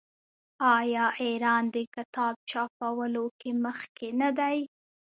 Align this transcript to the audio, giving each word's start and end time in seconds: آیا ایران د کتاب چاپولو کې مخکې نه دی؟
آیا 0.77 1.05
ایران 1.23 1.63
د 1.75 1.77
کتاب 1.95 2.33
چاپولو 2.51 3.25
کې 3.39 3.51
مخکې 3.65 4.07
نه 4.21 4.29
دی؟ 4.37 4.57